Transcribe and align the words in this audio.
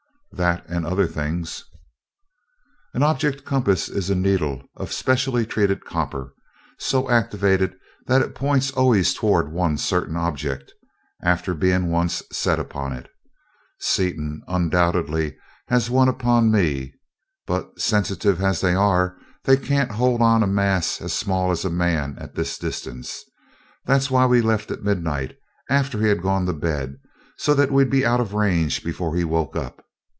"That 0.33 0.65
and 0.67 0.85
other 0.85 1.07
things." 1.07 1.65
"An 2.93 3.03
object 3.03 3.43
compass 3.43 3.89
is 3.89 4.09
a 4.09 4.15
needle 4.15 4.63
of 4.77 4.93
specially 4.93 5.45
treated 5.45 5.83
copper, 5.83 6.33
so 6.79 7.09
activated 7.11 7.75
that 8.07 8.21
it 8.21 8.33
points 8.33 8.71
always 8.71 9.13
toward 9.13 9.51
one 9.51 9.77
certain 9.77 10.15
object, 10.15 10.71
after 11.21 11.53
being 11.53 11.91
once 11.91 12.23
set 12.31 12.59
upon 12.59 12.93
it. 12.93 13.09
Seaton 13.81 14.41
undoubtedly 14.47 15.37
has 15.67 15.89
one 15.89 16.07
upon 16.07 16.49
me; 16.49 16.93
but, 17.45 17.79
sensitive 17.81 18.41
as 18.41 18.61
they 18.61 18.73
are, 18.73 19.17
they 19.43 19.57
can't 19.57 19.91
hold 19.91 20.21
on 20.21 20.43
a 20.43 20.47
mass 20.47 21.01
as 21.01 21.11
small 21.13 21.51
as 21.51 21.65
a 21.65 21.69
man 21.69 22.17
at 22.17 22.35
this 22.35 22.57
distance. 22.57 23.21
That 23.85 23.95
was 23.97 24.09
why 24.09 24.25
we 24.27 24.41
left 24.41 24.71
at 24.71 24.81
midnight, 24.81 25.35
after 25.69 25.99
he 25.99 26.07
had 26.07 26.23
gone 26.23 26.45
to 26.45 26.53
bed 26.53 26.95
so 27.37 27.53
that 27.53 27.69
we'd 27.69 27.89
be 27.91 28.05
out 28.05 28.21
of 28.21 28.33
range 28.33 28.81
before 28.81 29.13
he 29.15 29.25
woke 29.25 29.55
up. 29.57 29.85